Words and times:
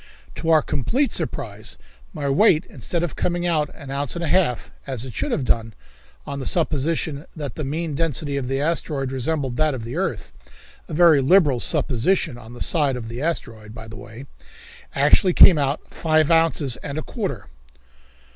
To 0.33 0.49
our 0.49 0.63
complete 0.63 1.13
surprise, 1.13 1.77
my 2.11 2.27
weight, 2.27 2.65
instead 2.65 3.03
of 3.03 3.15
coming 3.15 3.45
out 3.45 3.69
an 3.75 3.91
ounce 3.91 4.15
and 4.15 4.23
a 4.23 4.27
half, 4.27 4.71
as 4.87 5.05
it 5.05 5.13
should 5.13 5.31
have 5.31 5.45
done, 5.45 5.75
on 6.25 6.39
the 6.39 6.47
supposition 6.47 7.27
that 7.35 7.53
the 7.53 7.63
mean 7.63 7.93
density 7.93 8.35
of 8.35 8.47
the 8.47 8.59
asteroid 8.59 9.11
resembled 9.11 9.57
that 9.57 9.75
of 9.75 9.83
the 9.83 9.95
earth 9.97 10.33
a 10.87 10.95
very 10.95 11.21
liberal 11.21 11.59
supposition 11.59 12.35
on 12.35 12.55
the 12.55 12.61
side 12.61 12.95
of 12.95 13.09
the 13.09 13.21
asteroid, 13.21 13.75
by 13.75 13.87
the 13.87 13.95
way 13.95 14.25
actually 14.95 15.33
came 15.33 15.59
out 15.59 15.93
five 15.93 16.31
ounces 16.31 16.77
and 16.77 16.97
a 16.97 17.03
quarter! 17.03 17.45